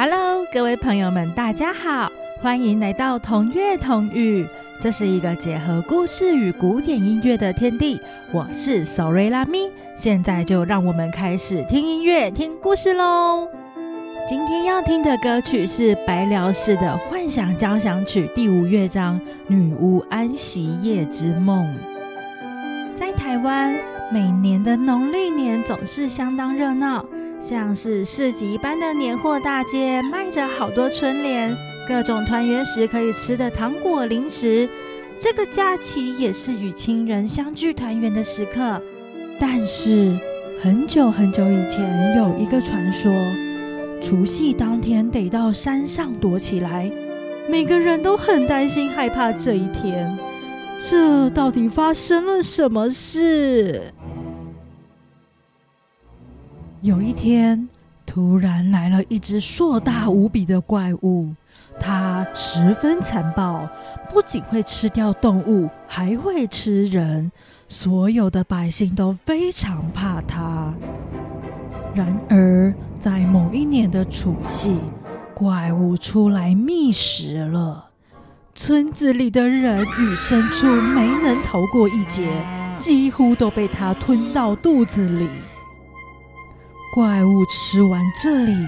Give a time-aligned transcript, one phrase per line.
[0.00, 2.08] Hello，各位朋友们，大家好，
[2.40, 4.46] 欢迎来到同乐同语。
[4.80, 8.00] 这是一个结合故事与古典音乐的天地。
[8.32, 13.48] 我是 Sorry 拉咪，现在就让我们开始听音乐、听故事喽。
[14.28, 21.66] 今天要听的歌曲是白辽士的《幻想交响曲》第五乐章《女巫安息夜之梦》。
[22.94, 23.74] 在台湾，
[24.12, 27.04] 每年的农历年总是相当热闹。
[27.40, 31.56] 像是市集般的年货大街，卖着好多春联，
[31.86, 34.68] 各种团圆时可以吃的糖果零食。
[35.20, 38.82] 这个假期也是与亲人相聚团圆的时刻。
[39.40, 40.18] 但是
[40.60, 43.12] 很久很久以前，有一个传说，
[44.02, 46.90] 除夕当天得到山上躲起来，
[47.48, 50.18] 每个人都很担心害怕这一天。
[50.80, 53.92] 这到底发生了什么事？
[56.80, 57.68] 有一天，
[58.06, 61.34] 突然来了一只硕大无比的怪物，
[61.80, 63.68] 它十分残暴，
[64.08, 67.32] 不仅会吃掉动物，还会吃人。
[67.66, 70.72] 所有的百姓都非常怕它。
[71.94, 74.76] 然而，在某一年的除夕，
[75.34, 77.86] 怪物出来觅食了，
[78.54, 82.30] 村子里的人与牲畜没能逃过一劫，
[82.78, 85.28] 几乎都被它吞到肚子里。
[86.94, 88.66] 怪物吃完这里，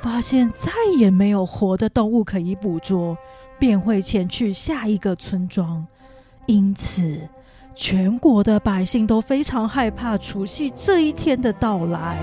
[0.00, 3.16] 发现再也没有活的动物可以捕捉，
[3.58, 5.84] 便会前去下一个村庄。
[6.46, 7.18] 因此，
[7.74, 12.18] 全国的百姓都非常害怕除夕这一天的到来。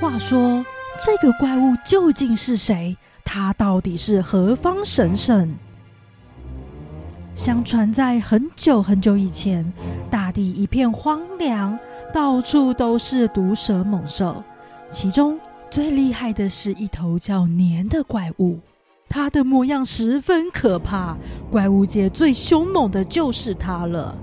[0.00, 0.64] 话说，
[1.04, 2.96] 这个怪物究竟是谁？
[3.24, 5.54] 他到底是何方神圣？
[7.34, 9.70] 相传，在很久很久以前，
[10.08, 11.76] 大地一片荒凉。
[12.14, 14.40] 到处都是毒蛇猛兽，
[14.88, 15.36] 其中
[15.68, 18.60] 最厉害的是一头叫年的怪物，
[19.08, 21.16] 它的模样十分可怕，
[21.50, 24.16] 怪物界最凶猛的就是它了。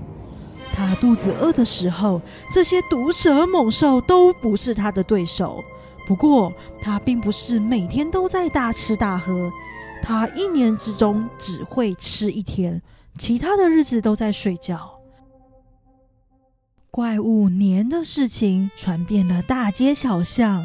[0.72, 2.18] 它肚子饿的时候，
[2.50, 5.62] 这些毒蛇猛兽都不是它的对手。
[6.08, 6.50] 不过，
[6.80, 9.52] 它并不是每天都在大吃大喝，
[10.02, 12.80] 它一年之中只会吃一天，
[13.18, 14.90] 其他的日子都在睡觉。
[16.92, 20.62] 怪物年的事情传遍了大街小巷，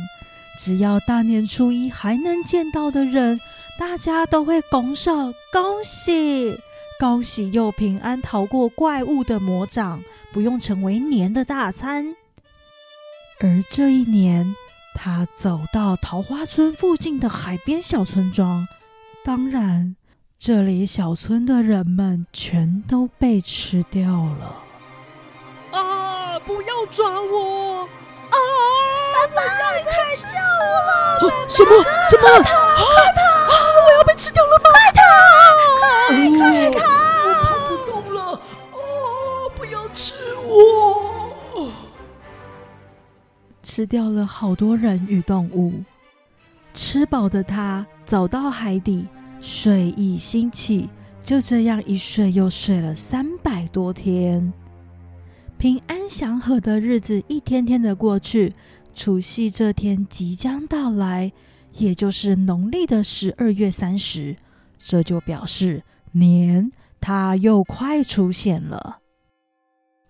[0.60, 3.40] 只要大年初一还能见到的人，
[3.80, 6.60] 大家都会拱手恭喜，
[7.00, 12.14] 恭喜又平安逃过怪物的魔掌，不用成为年的大餐。
[13.40, 14.54] 而这一年，
[14.96, 18.68] 他走到桃花村附近的海边小村庄，
[19.24, 19.96] 当然，
[20.38, 24.67] 这里小村的人们全都被吃掉了。
[26.48, 27.84] 不要抓我！
[28.30, 28.38] 啊！
[29.14, 29.42] 爸爸，
[29.84, 30.24] 快救
[31.22, 31.30] 我！
[31.50, 31.70] 什么？
[32.10, 32.24] 什么？
[32.24, 32.50] 快跑！
[33.86, 34.70] 我要被吃掉了吗？
[34.72, 35.02] 快逃！
[36.08, 36.88] 快快逃！
[37.28, 38.20] 我跑不动了！
[38.72, 41.70] 哦，不要吃我！
[43.62, 45.74] 吃掉了好多人与动物。
[46.74, 49.06] 吃饱的他走到海底，
[49.42, 50.90] 睡意兴起，
[51.26, 54.54] 就这样一睡又睡了三百多天。
[55.58, 58.54] 平安祥和的日子一天天的过去，
[58.94, 61.32] 除夕这天即将到来，
[61.78, 64.36] 也就是农历的十二月三十，
[64.78, 69.00] 这就表示年它又快出现了。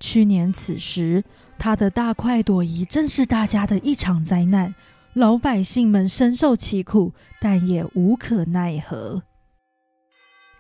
[0.02, 1.24] 去年此时，
[1.58, 4.76] 他的大快朵颐正是大家的一场灾难，
[5.14, 9.24] 老百姓们深受其苦，但也无可奈何。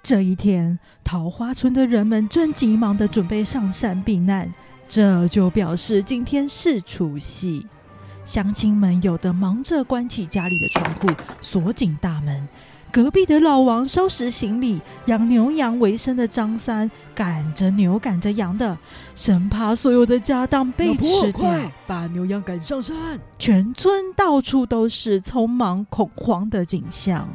[0.01, 4.53] 这一天，桃花村的人们正急忙的准备上山避难。
[4.87, 7.65] 这就表示今天是除夕，
[8.23, 11.07] 乡亲们有的忙着关起家里的窗户，
[11.41, 12.47] 锁紧大门；
[12.91, 18.77] 隔壁的老王收拾行李，养牛羊为生的张三赶着牛赶着羊的，
[19.13, 21.51] 生怕所有的家当被吃掉，
[21.85, 22.95] 把牛羊赶上山。
[23.37, 27.27] 全村到处都是匆忙恐慌的景象，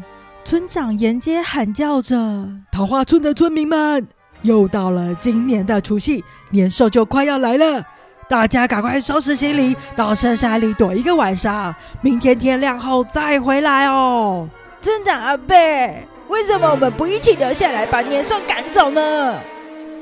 [0.43, 4.09] 村长沿街喊叫着：“桃花村的村民们！”
[4.43, 7.83] 又到了今年的除夕，年兽就快要来了，
[8.29, 14.49] 大家赶快收拾行李，到深山里躲一个晚上，明天天亮后再回来哦。
[14.81, 19.39] 村长阿贝，为什么我们不一起留下来把年兽赶走呢？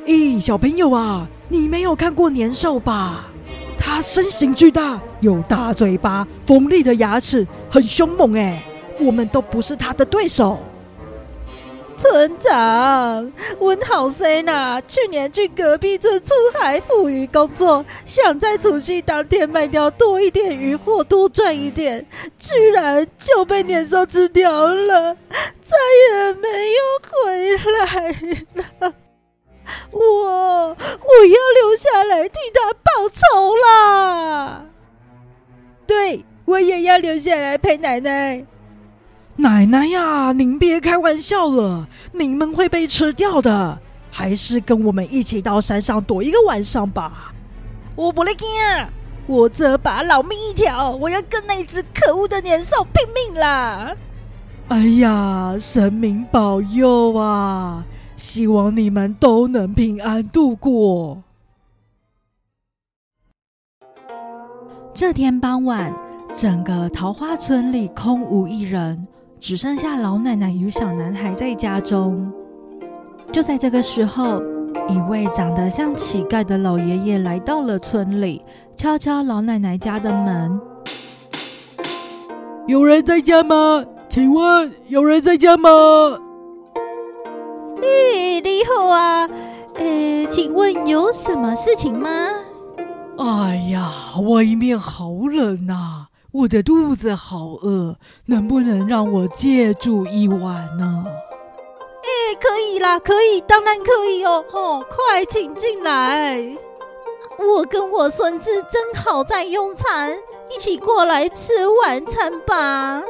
[0.07, 3.27] 咦，小朋友啊，你没有看过年兽吧？
[3.79, 8.63] 它身形巨大，有大嘴巴、锋利的牙齿，很凶猛哎，
[8.99, 10.59] 我们都不是它的对手。
[12.01, 22.07] 村长，温好生呐，去年去隔壁村出海捕鱼工作，想在除夕当天卖掉多一点鱼货，多赚一点，
[22.39, 25.15] 居然就被年兽吃掉了，
[25.63, 25.77] 再
[26.09, 28.17] 也没有回来
[28.55, 28.95] 了。
[29.91, 34.65] 我我要留下来替他报仇啦！
[35.87, 38.43] 对，我也要留下来陪奶奶。
[39.41, 43.79] 奶奶呀，您别开玩笑了，你们会被吃掉的。
[44.11, 47.33] 还是跟我们一起到山上躲一个晚上吧。
[47.95, 48.47] 我不来惊，
[49.27, 53.95] 我这把老命一条，我要跟那只可恶的年兽拼命啦！
[54.69, 57.85] 哎呀，神明保佑啊！
[58.17, 61.23] 希望你们都能平安度过。
[64.93, 65.95] 这天傍晚，
[66.37, 69.07] 整个桃花村里空无一人。
[69.41, 72.31] 只剩下老奶奶与小男孩在家中。
[73.33, 74.43] 就在这个时候，
[74.87, 78.45] 一位长得像乞丐的老爷爷来到了村里，
[78.77, 80.61] 敲敲老奶奶家的门
[82.69, 83.83] ：“有人在家吗？
[84.11, 85.71] 请问有人在家吗
[87.81, 89.27] ？”“咦，你好啊，
[89.77, 92.11] 呃，请问有什么事情吗
[93.17, 93.91] ？”“哎呀，
[94.29, 97.97] 外面好冷呐。”我的肚子好饿，
[98.27, 101.05] 能不能让我借住一晚呢？
[101.07, 104.45] 哎，可以啦，可以，当然可以哦。
[104.53, 106.41] 哦，快请进来，
[107.39, 110.17] 我跟我孙子正好在用餐，
[110.49, 113.03] 一起过来吃晚餐吧。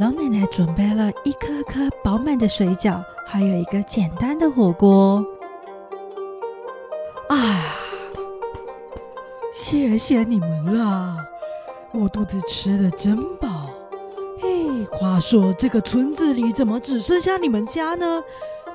[0.00, 5.24] 老奶奶准备了一颗颗饱满的水饺，还有一个简单的火锅。
[7.28, 7.76] 啊，
[9.52, 11.16] 谢谢你们了。
[11.98, 13.48] 我肚子吃的真饱，
[14.38, 18.22] 嘿，话说这个村子里怎么只剩下你们家呢？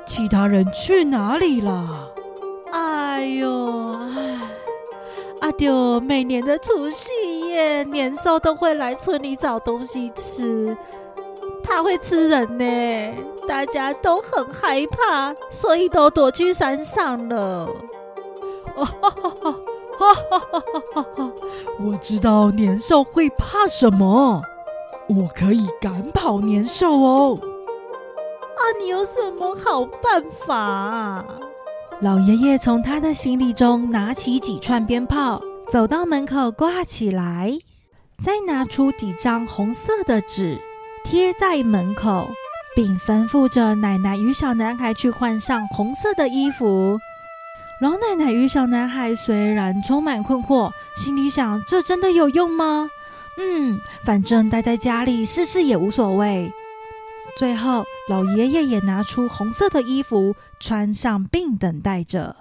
[0.07, 2.11] 其他人去哪里了？
[2.71, 3.95] 哎呦，
[5.39, 10.75] 阿丢，每年的除夕夜，年兽都会来村里找东西吃，
[11.63, 13.15] 他会吃人呢，
[13.47, 17.69] 大家都很害怕，所以都躲去山上了。
[18.75, 19.55] 哦哈哈哈。
[20.01, 21.31] 哈哈哈哈哈！
[21.79, 24.41] 我知道年兽会怕什么，
[25.07, 27.39] 我可以赶跑年兽哦。
[27.39, 31.23] 啊，你有什么好办法？
[31.99, 35.39] 老爷爷从他的行李中拿起几串鞭炮，
[35.69, 37.59] 走到门口挂起来，
[38.23, 40.57] 再拿出几张红色的纸
[41.03, 42.27] 贴在门口，
[42.75, 46.97] 并吩咐着奶奶与小男孩去换上红色的衣服。
[47.81, 52.87] 老奶奶与小男孩虽然充满困惑，心里想：这真的有用吗？
[53.39, 56.53] 嗯，反正待在家里试试也无所谓。
[57.35, 62.35] 最后，老爷爷也拿出红色的衣服穿上，并等待着。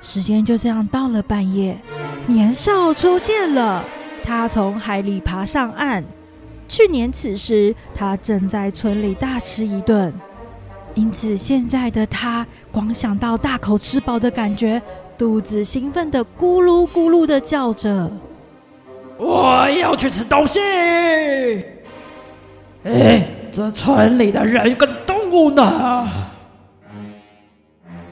[0.00, 1.80] 时间就这样到了半夜，
[2.28, 3.84] 年少出现了。
[4.22, 6.04] 他从海里爬上岸。
[6.68, 10.14] 去年此时，他正在村里大吃一顿。
[10.94, 14.82] 因此，现在的他光想到大口吃饱的感觉，
[15.16, 18.10] 肚子兴奋的咕噜咕噜的叫着
[19.16, 20.58] ：“我要去吃东西！”
[22.84, 26.08] 哎，这村里的人跟动物呢？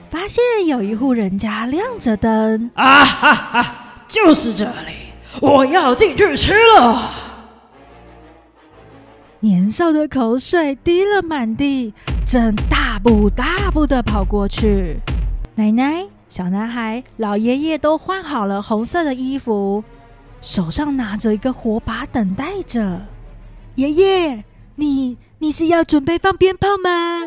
[0.09, 3.75] 发现有一户人家亮着灯，啊哈哈，
[4.07, 4.93] 就是这里，
[5.41, 7.11] 我要进去吃了。
[9.41, 11.93] 年少的口水滴了满地。
[12.27, 14.97] 正大步大步的跑过去，
[15.55, 19.85] 奶奶、小男孩、老爷爷都换好了红色的衣服，
[20.41, 23.03] 手上拿着一个火把，等待着。
[23.77, 24.43] 爷爷，
[24.75, 27.21] 你你是要准备放鞭炮吗？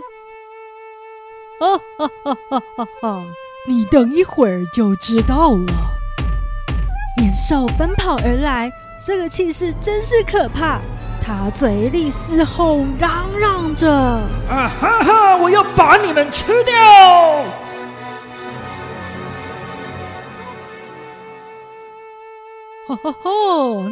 [1.61, 3.25] 哈哈哈哈哈哈！
[3.69, 5.73] 你等一会儿就知道了。
[7.17, 8.69] 年兽奔跑而来，
[9.05, 10.81] 这个气势真是可怕。
[11.29, 13.87] 他嘴里嘶吼嚷嚷着
[14.49, 15.37] ：“啊哈哈！
[15.37, 16.73] 我要把你们吃掉！”
[22.87, 23.29] 哈哈哈！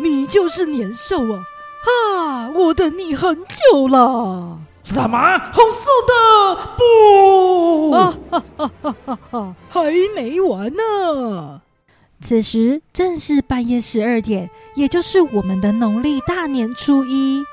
[0.01, 1.45] 你就是年兽啊！
[1.85, 4.57] 哈，我等你很久了。
[4.83, 5.39] 什么？
[5.53, 5.77] 红色
[6.07, 6.55] 的？
[6.75, 7.91] 不！
[7.91, 9.55] 啊哈哈哈哈哈！
[9.69, 11.61] 还没完呢。
[12.21, 17.43] 此时正是半夜十二点，也就是我们的农历大年初一。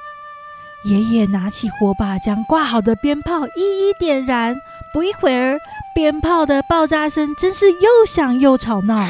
[0.85, 4.57] 爷爷拿起火把，将挂好的鞭炮一一点燃。
[4.93, 5.59] 不一会儿，
[5.95, 9.09] 鞭炮的爆炸声真是又响又吵闹。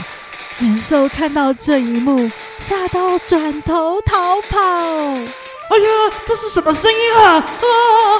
[0.59, 2.31] 年兽看到这一幕，
[2.61, 4.61] 吓到转头逃跑。
[4.61, 7.37] 哎呀，这是什么声音啊？
[7.37, 7.45] 啊，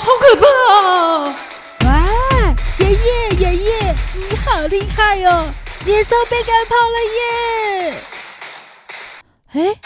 [0.01, 1.37] 好可怕啊！
[1.85, 5.53] 哇，爷爷爷爷，你好厉害哦！
[5.85, 8.03] 年兽被赶跑了耶！
[9.53, 9.81] 哎，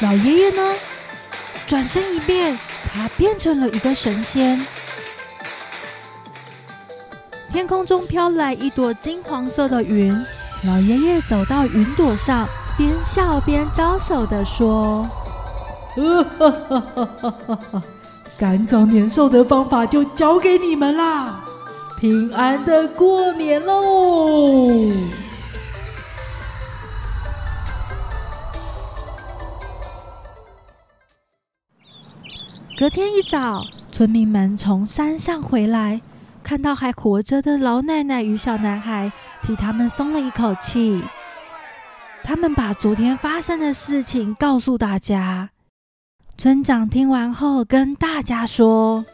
[0.00, 0.74] 老爷爷呢？
[1.66, 2.58] 转身一变，
[2.92, 4.64] 他变成了一个神仙。
[7.50, 10.14] 天空中飘来一朵金黄色的云，
[10.66, 15.08] 老爷爷走到云朵上，边笑边招手的说
[15.96, 17.82] ：“哈哈哈哈哈哈！
[18.38, 21.42] 赶走年兽的方法就交给你们啦，
[21.98, 24.92] 平安的过年喽！”
[32.78, 36.00] 隔天一早，村民们从山上回来。
[36.44, 39.10] 看到还活着的老奶奶与小男孩，
[39.42, 41.02] 替他们松了一口气。
[42.22, 45.50] 他们把昨天发生的事情告诉大家。
[46.36, 49.04] 村长听完后，跟大家说：“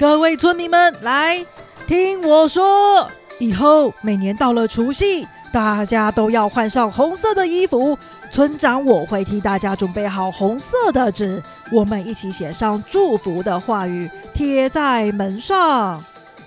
[0.00, 1.44] 各位村民们，来
[1.86, 3.06] 听我说，
[3.38, 7.98] 以后每年到了除夕，大家都要换上红色的衣服。
[8.32, 11.40] 村长我会替大家准备好红色的纸，
[11.74, 16.02] 我们一起写上祝福的话语，贴在门上。”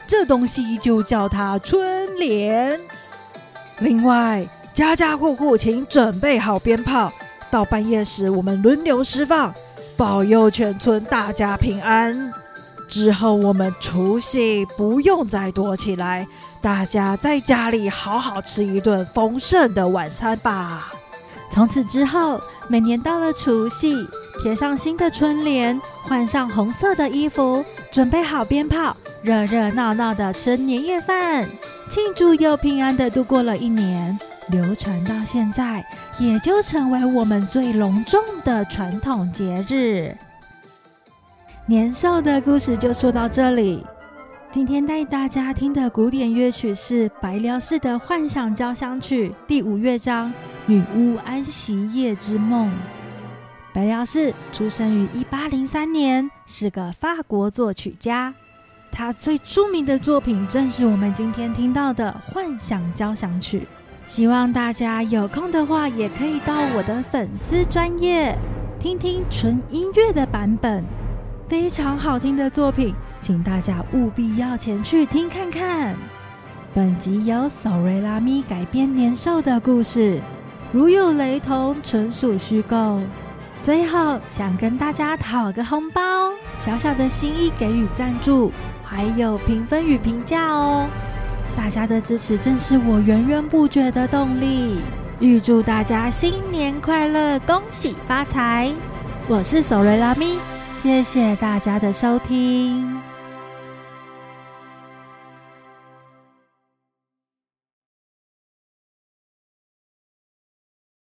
[0.08, 2.80] 这东西就叫它春联。
[3.80, 7.12] 另外，家家户户请准备好鞭炮，
[7.52, 9.54] 到半夜时我们轮流释放，
[9.98, 12.32] 保佑全村大家平安。
[12.88, 16.26] 之后我们除夕不用再躲起来，
[16.62, 20.94] 大家在家里好好吃一顿丰盛的晚餐吧。
[21.52, 24.08] 从此之后，每年到了除夕，
[24.42, 28.96] 贴上新的春联，换上红色的衣服，准备好鞭炮。
[29.24, 31.48] 热热闹闹的吃年夜饭，
[31.90, 34.18] 庆祝又平安的度过了一年，
[34.50, 35.84] 流传到现在，
[36.20, 40.16] 也就成为我们最隆重的传统节日。
[41.66, 43.86] 年兽的故事就说到这里。
[44.50, 50.30] 今天带大家听的古典乐曲是白辽士的《幻想交响曲》第五乐章
[50.66, 52.68] 《女巫安息夜之梦》。
[53.78, 58.34] 白辽士出生于一八零三年，是个法国作曲家。
[58.92, 63.60] 他最著名的作品正是我们今天听到的《幻想交响曲》。
[64.08, 68.36] 希望大家有空的话，也可以到我的粉丝专业
[68.80, 70.84] 听听纯音乐的版本，
[71.48, 75.96] 非常好听的作品，请大家务必要前去听看看。
[76.74, 80.20] 本集由索瑞拉咪改编年兽的故事，
[80.72, 83.00] 如有雷同，纯属虚构。
[83.62, 88.52] 最后想跟大家讨个红包，小小的心意给予赞助。
[88.84, 90.88] 还有评分与评价哦，
[91.58, 94.80] 大家的支持正是我源源不绝的动力。
[95.20, 98.72] 预祝大家新年快乐，恭喜发财！
[99.28, 100.38] 我是索瑞拉咪，
[100.72, 102.97] 谢谢大家的收听。